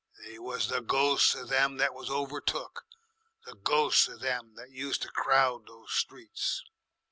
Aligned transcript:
They 0.25 0.39
was 0.39 0.67
the 0.67 0.81
ghosts 0.81 1.35
of 1.35 1.49
them 1.49 1.77
that 1.77 1.93
was 1.93 2.09
overtook, 2.09 2.85
the 3.45 3.53
ghosts 3.53 4.07
of 4.07 4.19
them 4.19 4.55
that 4.55 4.71
used 4.71 5.03
to 5.03 5.11
crowd 5.11 5.67
those 5.67 5.91
streets. 5.91 6.63